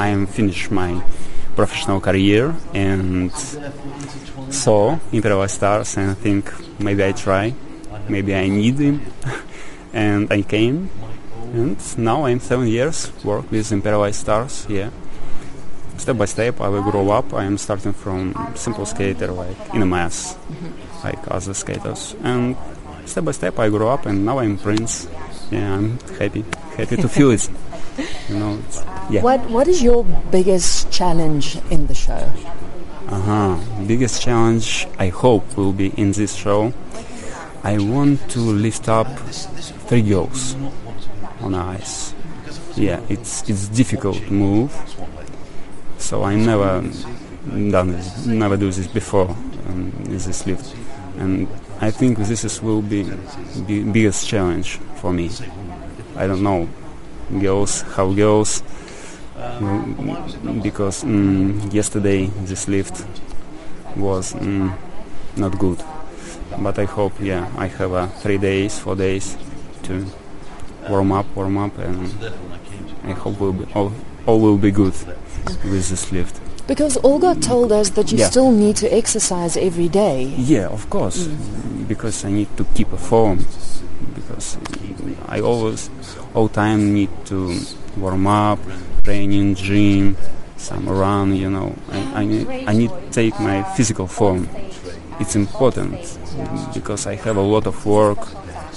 I 0.00 0.08
am 0.08 0.26
finished 0.26 0.70
my 0.70 1.04
professional 1.54 2.00
career 2.00 2.54
and 2.72 3.30
saw 4.48 4.98
Imperial 5.12 5.46
Stars 5.46 5.98
and 5.98 6.12
I 6.12 6.14
think 6.14 6.50
maybe 6.80 7.04
I 7.04 7.12
try, 7.12 7.52
maybe 8.08 8.34
I 8.34 8.48
need 8.48 8.78
him, 8.78 9.02
and 9.92 10.32
I 10.32 10.40
came. 10.40 10.88
And 11.52 11.76
now 11.98 12.24
I'm 12.24 12.40
seven 12.40 12.66
years 12.66 13.12
work 13.22 13.50
with 13.50 13.70
Imperial 13.72 14.10
Stars. 14.14 14.66
Yeah, 14.70 14.88
step 15.98 16.16
by 16.16 16.24
step 16.24 16.62
I 16.62 16.68
will 16.68 16.90
grow 16.90 17.10
up. 17.10 17.34
I 17.34 17.44
am 17.44 17.58
starting 17.58 17.92
from 17.92 18.32
simple 18.54 18.86
skater 18.86 19.30
like 19.32 19.74
in 19.74 19.82
a 19.82 19.86
mass, 19.86 20.32
mm-hmm. 20.32 21.04
like 21.04 21.20
other 21.30 21.52
skaters, 21.52 22.16
and 22.22 22.56
step 23.04 23.24
by 23.24 23.32
step 23.32 23.58
I 23.58 23.68
grow 23.68 23.90
up 23.90 24.06
and 24.06 24.24
now 24.24 24.38
I'm 24.38 24.56
prince. 24.56 25.08
Yeah, 25.50 25.76
I'm 25.76 25.98
happy, 26.18 26.42
happy 26.78 26.96
to 26.96 27.08
feel 27.16 27.32
it. 27.32 27.50
You 28.28 28.38
know, 28.38 28.58
yeah. 29.10 29.22
What 29.22 29.48
What 29.50 29.68
is 29.68 29.82
your 29.82 30.04
biggest 30.30 30.90
challenge 30.90 31.58
in 31.70 31.86
the 31.86 31.94
show? 31.94 32.30
Uh-huh. 33.08 33.58
Biggest 33.86 34.22
challenge 34.22 34.86
I 34.98 35.08
hope 35.08 35.56
will 35.56 35.72
be 35.72 35.88
in 35.96 36.12
this 36.12 36.34
show. 36.34 36.72
I 37.62 37.78
want 37.78 38.30
to 38.30 38.40
lift 38.40 38.88
up 38.88 39.08
three 39.88 40.02
girls 40.02 40.54
on 41.40 41.54
ice. 41.54 42.14
Yeah, 42.76 43.00
it's 43.08 43.48
it's 43.50 43.68
difficult 43.68 44.30
move. 44.30 44.70
So 45.98 46.22
I 46.22 46.34
never 46.36 46.80
done 47.50 47.88
this, 47.92 48.26
never 48.26 48.56
do 48.56 48.70
this 48.70 48.86
before 48.86 49.28
um, 49.68 49.92
in 50.04 50.12
this 50.12 50.46
lift, 50.46 50.74
and 51.18 51.48
I 51.80 51.90
think 51.90 52.18
this 52.18 52.44
is 52.44 52.62
will 52.62 52.82
be 52.82 53.02
the 53.66 53.82
biggest 53.84 54.28
challenge 54.28 54.78
for 54.96 55.12
me. 55.12 55.30
I 56.16 56.26
don't 56.26 56.42
know 56.42 56.68
girls 57.38 57.82
how 57.96 58.12
girls 58.12 58.62
mm, 59.36 60.62
because 60.62 61.04
mm, 61.04 61.72
yesterday 61.72 62.26
this 62.44 62.68
lift 62.68 63.04
was 63.96 64.32
mm, 64.34 64.72
not 65.36 65.58
good. 65.58 65.82
But 66.58 66.78
I 66.78 66.84
hope, 66.84 67.12
yeah, 67.20 67.48
I 67.56 67.66
have 67.68 67.92
uh, 67.92 68.06
three 68.08 68.38
days, 68.38 68.78
four 68.78 68.96
days 68.96 69.36
to 69.84 70.04
warm 70.88 71.12
up, 71.12 71.26
warm 71.36 71.56
up, 71.58 71.78
and 71.78 72.12
I 73.04 73.12
hope 73.12 73.38
will 73.40 73.52
be, 73.52 73.72
all, 73.74 73.92
all 74.26 74.40
will 74.40 74.58
be 74.58 74.70
good 74.72 74.94
with 75.64 75.88
this 75.88 76.10
lift. 76.12 76.40
Because 76.66 76.96
Olga 77.04 77.34
told 77.36 77.72
us 77.72 77.90
that 77.90 78.12
you 78.12 78.18
Yeah. 78.18 78.28
still 78.30 78.50
need 78.50 78.76
to 78.76 78.92
exercise 78.92 79.56
every 79.56 79.88
day. 79.88 80.34
Yeah, 80.36 80.66
of 80.68 80.88
course, 80.90 81.28
because 81.88 82.24
I 82.24 82.30
need 82.30 82.48
to 82.56 82.64
keep 82.74 82.92
a 82.92 82.96
form. 82.98 83.46
Because 84.14 84.56
I 85.28 85.40
always, 85.40 85.90
all 86.34 86.48
time 86.48 86.94
need 86.94 87.10
to 87.26 87.58
warm 87.96 88.26
up, 88.26 88.58
training, 89.04 89.54
gym, 89.54 90.16
some 90.56 90.88
run. 90.88 91.34
You 91.34 91.50
know, 91.50 91.74
I, 91.90 91.98
I 92.20 92.24
need 92.24 92.46
I 92.68 92.72
need 92.72 92.90
take 93.12 93.38
my 93.40 93.62
physical 93.76 94.06
form. 94.06 94.48
It's 95.20 95.36
important 95.36 96.00
because 96.74 97.06
I 97.06 97.14
have 97.16 97.36
a 97.36 97.42
lot 97.42 97.66
of 97.66 97.84
work, 97.84 98.18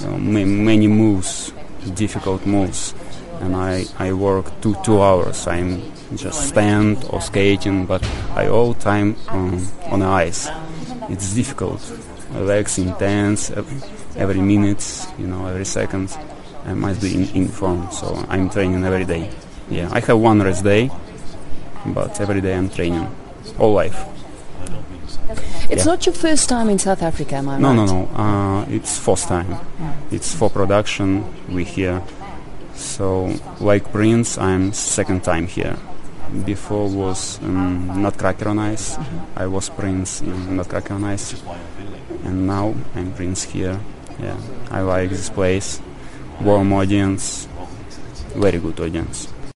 you 0.00 0.06
know, 0.06 0.18
ma- 0.18 0.44
many 0.44 0.88
moves, 0.88 1.52
difficult 1.94 2.44
moves, 2.46 2.94
and 3.40 3.54
I 3.54 3.84
I 3.98 4.12
work 4.12 4.46
two 4.60 4.74
two 4.82 5.00
hours. 5.00 5.46
I'm 5.46 5.82
just 6.16 6.48
stand 6.48 7.04
or 7.10 7.20
skating, 7.20 7.86
but 7.86 8.02
I 8.34 8.48
all 8.48 8.74
time 8.74 9.16
um, 9.28 9.66
on 9.90 10.02
ice. 10.02 10.48
It's 11.08 11.34
difficult. 11.34 11.80
Legs 12.34 12.78
intense 12.78 13.50
every 14.16 14.40
minute, 14.40 15.06
you 15.18 15.26
know, 15.26 15.46
every 15.46 15.64
second. 15.64 16.16
I 16.64 16.74
must 16.74 17.00
be 17.00 17.14
in, 17.14 17.28
in 17.34 17.48
form, 17.48 17.88
so 17.90 18.24
I'm 18.28 18.48
training 18.48 18.84
every 18.84 19.04
day. 19.04 19.30
Yeah, 19.68 19.88
I 19.92 20.00
have 20.00 20.18
one 20.18 20.40
rest 20.42 20.64
day, 20.64 20.90
but 21.86 22.20
every 22.20 22.40
day 22.40 22.54
I'm 22.54 22.68
training, 22.70 23.06
all 23.58 23.72
life. 23.74 24.04
It's 25.70 25.84
Yeah. 25.84 25.92
not 25.92 26.06
your 26.06 26.14
first 26.14 26.48
time 26.48 26.68
in 26.68 26.78
South 26.78 27.02
Africa, 27.02 27.36
am 27.36 27.48
I 27.48 27.58
No, 27.58 27.68
right? 27.68 27.76
no, 27.76 27.84
no. 27.86 28.08
Uh, 28.14 28.64
it's 28.68 28.98
fourth 28.98 29.26
time. 29.26 29.56
It's 30.10 30.34
for 30.34 30.50
production. 30.50 31.24
We 31.48 31.64
here. 31.64 32.02
So, 32.74 33.34
like 33.60 33.90
Prince, 33.92 34.38
I'm 34.38 34.72
second 34.72 35.22
time 35.24 35.46
here. 35.46 35.76
Before 36.44 36.88
was 36.88 37.42
um, 37.42 38.02
Nutcracker 38.02 38.48
on 38.48 38.58
Ice. 38.58 38.98
I 39.36 39.46
was 39.46 39.68
Prince 39.68 40.20
in 40.20 40.56
Nutcracker 40.56 40.94
on 40.94 41.04
Ice, 41.04 41.42
and 42.24 42.46
now 42.46 42.74
I'm 42.94 43.12
Prince 43.12 43.44
here. 43.44 43.80
Yeah, 44.20 44.36
I 44.70 44.80
like 44.82 45.10
this 45.10 45.30
place. 45.30 45.80
Warm 46.40 46.72
audience, 46.72 47.48
very 48.34 48.58
good 48.58 48.80
audience. 48.80 49.31